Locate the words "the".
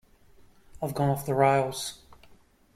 1.27-1.35